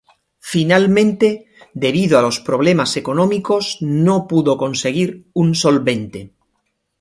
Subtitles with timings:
[0.53, 1.27] Finalmente,
[1.75, 6.33] debido a los problemas económicos no pudo conseguir un solvente.